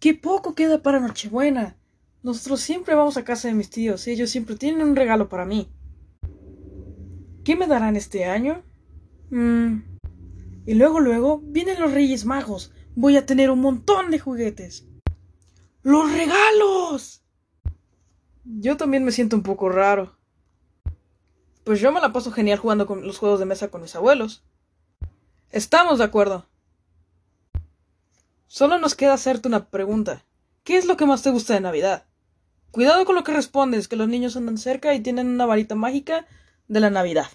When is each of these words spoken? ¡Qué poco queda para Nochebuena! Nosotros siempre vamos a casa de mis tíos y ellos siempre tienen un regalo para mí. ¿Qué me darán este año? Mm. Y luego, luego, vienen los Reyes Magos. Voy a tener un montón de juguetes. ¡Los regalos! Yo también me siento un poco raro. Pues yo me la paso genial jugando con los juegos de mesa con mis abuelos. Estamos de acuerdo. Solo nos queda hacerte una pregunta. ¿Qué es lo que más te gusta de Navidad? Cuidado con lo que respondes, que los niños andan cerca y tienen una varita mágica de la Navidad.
¡Qué 0.00 0.14
poco 0.14 0.54
queda 0.54 0.82
para 0.82 1.00
Nochebuena! 1.00 1.76
Nosotros 2.22 2.60
siempre 2.60 2.94
vamos 2.94 3.16
a 3.16 3.24
casa 3.24 3.48
de 3.48 3.54
mis 3.54 3.70
tíos 3.70 4.06
y 4.06 4.10
ellos 4.10 4.30
siempre 4.30 4.56
tienen 4.56 4.86
un 4.86 4.96
regalo 4.96 5.28
para 5.28 5.44
mí. 5.44 5.70
¿Qué 7.44 7.56
me 7.56 7.66
darán 7.66 7.96
este 7.96 8.24
año? 8.24 8.62
Mm. 9.30 9.78
Y 10.66 10.74
luego, 10.74 10.98
luego, 11.00 11.40
vienen 11.44 11.80
los 11.80 11.92
Reyes 11.92 12.24
Magos. 12.24 12.72
Voy 12.96 13.16
a 13.16 13.24
tener 13.24 13.50
un 13.50 13.60
montón 13.60 14.10
de 14.10 14.18
juguetes. 14.18 14.86
¡Los 15.82 16.12
regalos! 16.12 17.22
Yo 18.44 18.76
también 18.76 19.04
me 19.04 19.12
siento 19.12 19.36
un 19.36 19.44
poco 19.44 19.68
raro. 19.68 20.16
Pues 21.62 21.80
yo 21.80 21.92
me 21.92 22.00
la 22.00 22.12
paso 22.12 22.32
genial 22.32 22.58
jugando 22.58 22.86
con 22.86 23.06
los 23.06 23.18
juegos 23.18 23.38
de 23.38 23.46
mesa 23.46 23.68
con 23.68 23.82
mis 23.82 23.94
abuelos. 23.94 24.44
Estamos 25.50 25.98
de 25.98 26.04
acuerdo. 26.04 26.46
Solo 28.56 28.78
nos 28.78 28.94
queda 28.94 29.12
hacerte 29.12 29.48
una 29.48 29.68
pregunta. 29.68 30.24
¿Qué 30.64 30.78
es 30.78 30.86
lo 30.86 30.96
que 30.96 31.04
más 31.04 31.22
te 31.22 31.28
gusta 31.28 31.52
de 31.52 31.60
Navidad? 31.60 32.06
Cuidado 32.70 33.04
con 33.04 33.14
lo 33.14 33.22
que 33.22 33.34
respondes, 33.34 33.86
que 33.86 33.96
los 33.96 34.08
niños 34.08 34.34
andan 34.34 34.56
cerca 34.56 34.94
y 34.94 35.00
tienen 35.00 35.26
una 35.26 35.44
varita 35.44 35.74
mágica 35.74 36.26
de 36.66 36.80
la 36.80 36.88
Navidad. 36.88 37.26